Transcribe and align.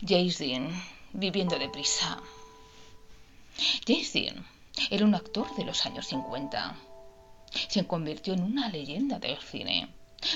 Dean, 0.00 0.70
viviendo 1.12 1.58
deprisa. 1.58 2.22
James 3.86 4.12
Dean 4.12 4.46
era 4.90 5.04
un 5.04 5.14
actor 5.14 5.52
de 5.56 5.64
los 5.64 5.84
años 5.86 6.06
50. 6.06 6.76
Se 7.68 7.84
convirtió 7.86 8.34
en 8.34 8.44
una 8.44 8.68
leyenda 8.68 9.18
del 9.18 9.38
cine, 9.38 9.92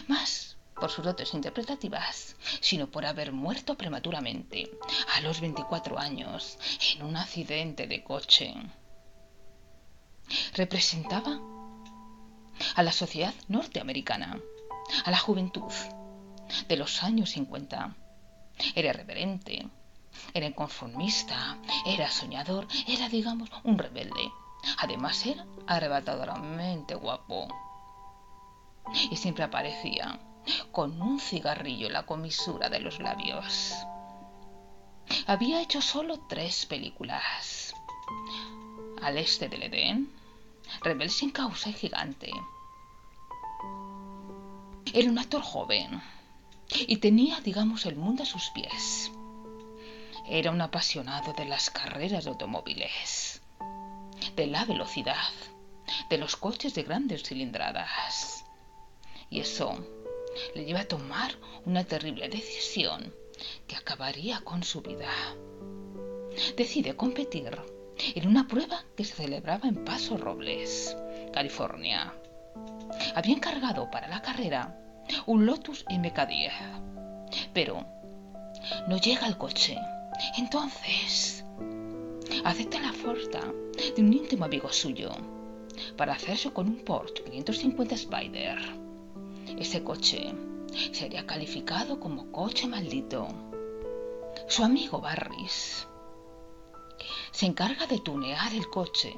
más 0.09 0.57
por 0.75 0.91
sus 0.91 1.05
dotes 1.05 1.33
interpretativas, 1.35 2.35
sino 2.61 2.89
por 2.89 3.07
haber 3.07 3.31
muerto 3.31 3.77
prematuramente 3.77 4.69
a 5.15 5.21
los 5.21 5.41
24 5.41 5.97
años 5.97 6.59
en 6.97 7.05
un 7.05 7.17
accidente 7.17 7.87
de 7.87 8.03
coche. 8.03 8.53
Representaba 10.55 11.41
a 12.75 12.83
la 12.83 12.93
sociedad 12.93 13.35
norteamericana, 13.47 14.41
a 15.05 15.11
la 15.11 15.19
juventud 15.19 15.73
de 16.67 16.77
los 16.77 17.05
años 17.05 17.31
50. 17.31 17.97
Era 18.75 18.93
reverente, 18.93 19.69
era 20.35 20.47
inconformista, 20.47 21.59
era 21.87 22.11
soñador, 22.11 22.67
era, 22.87 23.09
digamos, 23.09 23.51
un 23.65 23.79
rebelde. 23.79 24.33
Además 24.79 25.27
era 25.27 25.47
arrebatadoramente 25.67 26.95
guapo. 26.95 27.49
Y 29.11 29.17
siempre 29.17 29.45
aparecía 29.45 30.19
con 30.71 31.01
un 31.01 31.21
cigarrillo 31.21 31.87
en 31.87 31.93
la 31.93 32.07
comisura 32.07 32.69
de 32.69 32.81
los 32.81 32.99
labios. 32.99 33.75
Había 35.27 35.61
hecho 35.61 35.81
solo 35.81 36.21
tres 36.29 36.67
películas. 36.67 37.75
Al 39.03 39.19
este 39.19 39.49
del 39.49 39.65
Edén, 39.65 40.13
Rebel 40.81 41.11
sin 41.11 41.31
causa 41.31 41.71
y 41.71 41.75
gigante. 41.75 42.31
Era 44.93 45.11
un 45.11 45.19
actor 45.19 45.43
joven 45.43 46.03
y 46.79 46.97
tenía, 46.97 47.41
digamos, 47.41 47.87
el 47.87 47.97
mundo 47.97 48.23
a 48.23 48.27
sus 48.27 48.51
pies. 48.51 49.11
Era 50.29 50.51
un 50.51 50.61
apasionado 50.61 51.33
de 51.33 51.45
las 51.45 51.71
carreras 51.71 52.25
de 52.25 52.31
automóviles, 52.31 53.43
de 54.37 54.47
la 54.47 54.65
velocidad, 54.65 55.33
de 56.09 56.19
los 56.19 56.37
coches 56.37 56.75
de 56.75 56.85
grandes 56.85 57.23
cilindradas. 57.25 58.45
Y 59.31 59.41
eso 59.41 59.77
le 60.55 60.65
lleva 60.65 60.81
a 60.81 60.89
tomar 60.89 61.33
una 61.65 61.85
terrible 61.85 62.29
decisión 62.29 63.15
que 63.67 63.77
acabaría 63.77 64.41
con 64.41 64.63
su 64.63 64.81
vida. 64.81 65.11
Decide 66.57 66.97
competir 66.97 67.59
en 68.15 68.29
una 68.29 68.47
prueba 68.47 68.85
que 68.97 69.05
se 69.05 69.15
celebraba 69.15 69.69
en 69.69 69.85
Paso 69.85 70.17
Robles, 70.17 70.97
California. 71.33 72.15
Había 73.15 73.35
encargado 73.35 73.91
para 73.91 74.09
la 74.09 74.23
carrera 74.23 74.79
un 75.27 75.47
Lotus 75.47 75.85
MK10, 75.87 76.53
pero 77.53 77.85
no 78.89 78.97
llega 78.99 79.27
al 79.27 79.39
coche. 79.39 79.79
Entonces, 80.39 81.45
acepta 82.45 82.81
la 82.81 82.91
oferta 82.91 83.41
de 83.95 84.03
un 84.03 84.13
íntimo 84.13 84.45
amigo 84.45 84.73
suyo 84.73 85.11
para 85.97 86.13
hacerse 86.13 86.53
con 86.53 86.69
un 86.69 86.85
Porsche 86.85 87.25
550 87.25 87.95
Spider. 87.95 88.59
Ese 89.59 89.83
coche 89.83 90.35
sería 90.93 91.27
calificado 91.27 91.99
como 92.01 92.31
coche 92.31 92.67
maldito. 92.67 93.29
Su 94.49 94.65
amigo 94.65 95.01
Barris 95.01 95.87
se 97.31 97.47
encarga 97.47 97.87
de 97.87 97.99
tunear 97.99 98.55
el 98.55 98.69
coche 98.69 99.15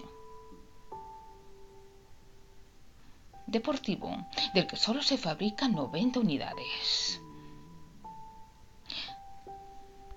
deportivo 3.47 4.27
del 4.55 4.67
que 4.67 4.77
solo 4.77 5.03
se 5.03 5.19
fabrican 5.19 5.73
90 5.73 6.20
unidades. 6.20 7.20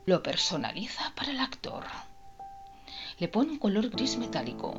Lo 0.06 0.24
personaliza 0.24 1.14
para 1.16 1.32
el 1.32 1.40
actor. 1.40 1.84
Le 3.20 3.28
pone 3.28 3.52
un 3.52 3.60
color 3.60 3.90
gris 3.90 4.18
metálico, 4.18 4.76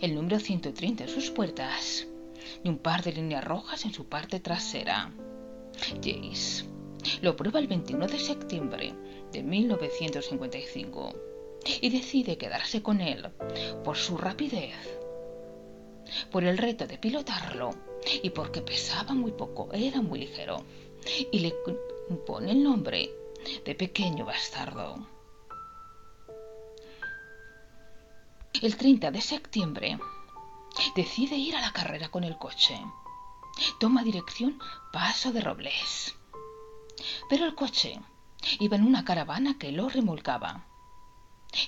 el 0.00 0.14
número 0.14 0.38
130 0.38 1.04
en 1.04 1.10
sus 1.10 1.30
puertas 1.30 2.06
y 2.64 2.68
un 2.68 2.78
par 2.78 3.02
de 3.02 3.12
líneas 3.12 3.44
rojas 3.44 3.84
en 3.84 3.92
su 3.92 4.08
parte 4.08 4.40
trasera. 4.40 5.12
Jace 6.02 6.64
lo 7.22 7.36
prueba 7.36 7.58
el 7.58 7.66
21 7.66 8.06
de 8.06 8.18
septiembre 8.18 8.94
de 9.32 9.42
1955 9.42 11.14
y 11.80 11.90
decide 11.90 12.38
quedarse 12.38 12.82
con 12.82 13.00
él 13.00 13.28
por 13.84 13.96
su 13.96 14.16
rapidez, 14.16 14.74
por 16.30 16.44
el 16.44 16.58
reto 16.58 16.86
de 16.86 16.98
pilotarlo 16.98 17.70
y 18.22 18.30
porque 18.30 18.62
pesaba 18.62 19.14
muy 19.14 19.32
poco, 19.32 19.68
era 19.72 20.00
muy 20.00 20.20
ligero, 20.20 20.64
y 21.30 21.38
le 21.38 21.54
pone 22.26 22.52
el 22.52 22.62
nombre 22.62 23.10
de 23.64 23.74
pequeño 23.74 24.24
bastardo. 24.24 25.06
El 28.62 28.76
30 28.76 29.10
de 29.10 29.20
septiembre 29.20 29.98
decide 30.94 31.36
ir 31.36 31.56
a 31.56 31.60
la 31.60 31.72
carrera 31.72 32.10
con 32.10 32.24
el 32.24 32.36
coche. 32.36 32.78
Toma 33.78 34.02
dirección 34.02 34.58
Paso 34.92 35.32
de 35.32 35.40
Robles. 35.40 36.14
Pero 37.28 37.46
el 37.46 37.54
coche 37.54 37.98
iba 38.58 38.76
en 38.76 38.84
una 38.84 39.04
caravana 39.04 39.56
que 39.58 39.72
lo 39.72 39.88
remolcaba. 39.88 40.66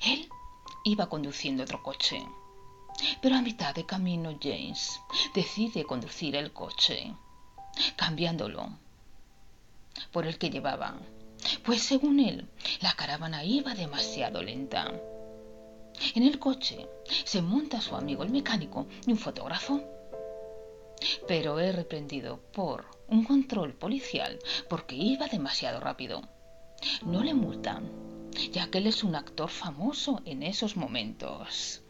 Él 0.05 0.29
iba 0.85 1.09
conduciendo 1.09 1.63
otro 1.63 1.83
coche. 1.83 2.27
Pero 3.21 3.37
a 3.37 3.43
mitad 3.43 3.75
de 3.75 3.87
camino 3.87 4.39
James 4.41 5.01
decide 5.35 5.85
conducir 5.85 6.37
el 6.37 6.53
coche, 6.53 7.15
cambiándolo 7.97 8.79
por 10.13 10.27
el 10.27 10.39
que 10.39 10.51
llevaba, 10.51 10.97
pues 11.65 11.83
según 11.83 12.21
él, 12.21 12.49
la 12.81 12.93
caravana 12.93 13.45
iba 13.45 13.75
demasiado 13.75 14.43
lenta. 14.43 14.93
En 16.15 16.23
el 16.23 16.39
coche 16.39 16.89
se 17.25 17.43
monta 17.43 17.81
su 17.81 17.95
amigo 17.97 18.23
el 18.23 18.31
mecánico 18.31 18.87
y 19.07 19.13
un 19.13 19.19
fotógrafo. 19.19 19.83
Pero 21.27 21.59
es 21.59 21.75
reprendido 21.75 22.41
por 22.53 22.87
un 23.09 23.25
control 23.25 23.75
policial 23.75 24.39
porque 24.69 24.95
iba 24.95 25.27
demasiado 25.27 25.81
rápido. 25.81 26.23
No 27.05 27.23
le 27.23 27.35
multan, 27.35 27.91
ya 28.53 28.71
que 28.71 28.79
él 28.79 28.87
es 28.87 29.05
un 29.05 29.15
actor 29.15 29.49
famoso 29.49 30.23
en 30.25 30.43
esos 30.43 30.77
momentos. 30.77 31.82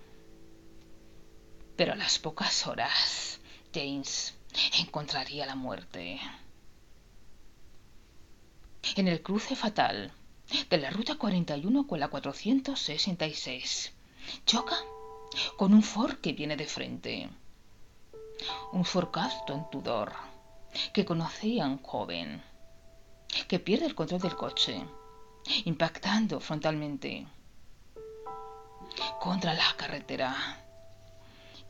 Pero 1.77 1.93
a 1.93 1.97
las 1.97 2.19
pocas 2.19 2.67
horas, 2.67 3.41
James 3.75 4.35
encontraría 4.79 5.47
la 5.47 5.55
muerte. 5.55 6.21
En 8.97 9.09
el 9.09 9.23
cruce 9.23 9.57
fatal 9.57 10.13
de 10.69 10.77
la 10.77 10.91
ruta 10.91 11.17
41 11.17 11.87
con 11.87 12.01
la 12.01 12.09
466, 12.09 13.93
choca 14.45 14.77
con 15.57 15.73
un 15.73 15.83
Ford 15.83 16.17
que 16.17 16.33
viene 16.33 16.57
de 16.57 16.67
frente. 16.67 17.31
Un 18.73 18.85
Ford 18.85 19.11
Caston 19.11 19.71
Tudor 19.71 20.13
que 20.93 21.05
conocía 21.05 21.65
a 21.65 21.69
un 21.69 21.83
joven 21.83 22.43
que 23.49 23.59
pierde 23.59 23.87
el 23.87 23.95
control 23.95 24.21
del 24.21 24.37
coche 24.37 24.83
impactando 25.65 26.41
frontalmente 26.41 27.27
contra 29.21 29.55
la 29.55 29.75
carretera. 29.77 30.62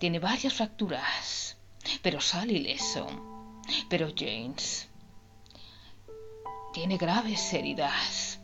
Tiene 0.02 0.18
varias 0.18 0.54
fracturas, 0.54 1.58
pero 2.02 2.20
sale 2.20 2.54
ileso. 2.54 3.06
Pero 3.88 4.08
James 4.18 4.90
tiene 6.72 6.96
graves 6.96 7.54
heridas 7.54 8.40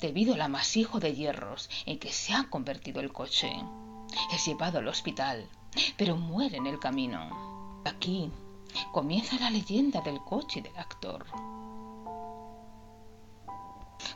debido 0.00 0.34
al 0.34 0.40
amasijo 0.40 0.98
de 0.98 1.14
hierros 1.14 1.70
en 1.86 2.00
que 2.00 2.10
se 2.10 2.32
ha 2.32 2.50
convertido 2.50 3.00
el 3.00 3.12
coche. 3.12 3.52
Es 4.32 4.44
llevado 4.46 4.80
al 4.80 4.88
hospital, 4.88 5.48
pero 5.96 6.16
muere 6.16 6.56
en 6.56 6.66
el 6.66 6.80
camino. 6.80 7.80
Aquí 7.84 8.32
comienza 8.90 9.38
la 9.38 9.50
leyenda 9.50 10.00
del 10.00 10.18
coche 10.24 10.60
del 10.60 10.76
actor 10.76 11.24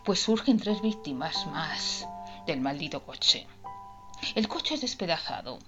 pues 0.04 0.20
surgen 0.20 0.58
tres 0.58 0.82
víctimas 0.82 1.46
más 1.46 2.08
del 2.48 2.60
maldito 2.60 3.04
coche. 3.04 3.46
El 4.34 4.48
coche 4.48 4.74
es 4.74 4.80
despedazado 4.80 5.60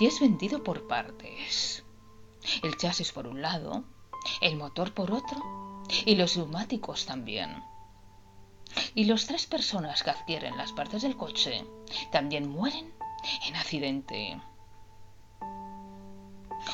y 0.00 0.06
es 0.06 0.20
vendido 0.20 0.62
por 0.62 0.86
partes. 0.86 1.84
El 2.62 2.76
chasis 2.76 3.12
por 3.12 3.26
un 3.26 3.42
lado, 3.42 3.84
el 4.40 4.56
motor 4.56 4.94
por 4.94 5.12
otro 5.12 5.84
y 6.04 6.16
los 6.16 6.36
neumáticos 6.36 7.06
también. 7.06 7.62
Y 8.94 9.04
las 9.04 9.26
tres 9.26 9.46
personas 9.46 10.02
que 10.02 10.10
adquieren 10.10 10.56
las 10.56 10.72
partes 10.72 11.02
del 11.02 11.16
coche 11.16 11.64
también 12.12 12.48
mueren 12.48 12.92
en 13.46 13.56
accidente. 13.56 14.40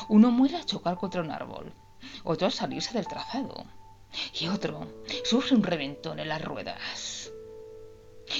Uno 0.09 0.31
muere 0.31 0.57
al 0.57 0.65
chocar 0.65 0.97
contra 0.97 1.21
un 1.21 1.31
árbol, 1.31 1.73
otro 2.23 2.47
al 2.47 2.53
salirse 2.53 2.93
del 2.93 3.07
trazado 3.07 3.65
y 4.39 4.47
otro 4.47 4.87
sufre 5.23 5.55
un 5.55 5.63
reventón 5.63 6.19
en 6.19 6.29
las 6.29 6.43
ruedas. 6.43 7.31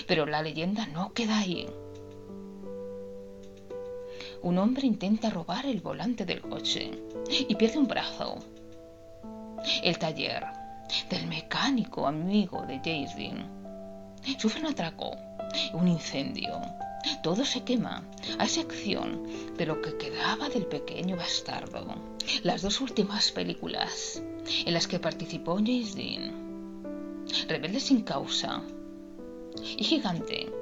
Pero 0.07 0.25
la 0.25 0.41
leyenda 0.41 0.85
no 0.87 1.13
queda 1.13 1.39
ahí. 1.39 1.69
Un 4.45 4.59
hombre 4.59 4.85
intenta 4.85 5.31
robar 5.31 5.65
el 5.65 5.81
volante 5.81 6.23
del 6.23 6.39
coche 6.39 6.91
y 7.27 7.55
pierde 7.55 7.79
un 7.79 7.87
brazo. 7.87 8.37
El 9.81 9.97
taller 9.97 10.45
del 11.09 11.25
mecánico 11.25 12.05
amigo 12.05 12.63
de 12.67 12.77
Jason 12.77 13.43
sufre 14.37 14.61
un 14.61 14.67
atraco, 14.67 15.17
un 15.73 15.87
incendio. 15.87 16.61
Todo 17.23 17.43
se 17.43 17.63
quema, 17.63 18.03
a 18.37 18.43
excepción 18.43 19.23
de 19.57 19.65
lo 19.65 19.81
que 19.81 19.97
quedaba 19.97 20.47
del 20.49 20.67
pequeño 20.67 21.15
bastardo. 21.17 21.95
Las 22.43 22.61
dos 22.61 22.81
últimas 22.81 23.31
películas 23.31 24.21
en 24.63 24.75
las 24.75 24.87
que 24.87 24.99
participó 24.99 25.55
James 25.55 25.95
Dean, 25.95 26.83
Rebelde 27.47 27.79
sin 27.79 28.03
causa 28.03 28.61
y 29.59 29.83
Gigante, 29.83 30.53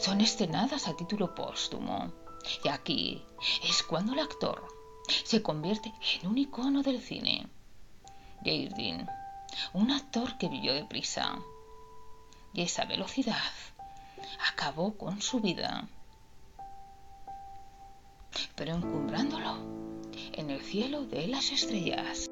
son 0.00 0.20
escenadas 0.20 0.88
a 0.88 0.96
título 0.96 1.32
póstumo. 1.32 2.12
Y 2.64 2.68
aquí 2.68 3.22
es 3.68 3.82
cuando 3.82 4.12
el 4.12 4.20
actor 4.20 4.66
se 5.24 5.42
convierte 5.42 5.92
en 6.22 6.28
un 6.28 6.38
icono 6.38 6.82
del 6.82 7.00
cine. 7.00 7.46
James 8.44 9.06
un 9.72 9.90
actor 9.90 10.38
que 10.38 10.48
vivió 10.48 10.72
deprisa. 10.72 11.38
Y 12.52 12.62
esa 12.62 12.84
velocidad 12.84 13.36
acabó 14.52 14.96
con 14.96 15.20
su 15.20 15.40
vida. 15.40 15.86
Pero 18.54 18.74
encumbrándolo 18.74 19.58
en 20.32 20.50
el 20.50 20.60
cielo 20.60 21.04
de 21.04 21.26
las 21.28 21.52
estrellas. 21.52 22.29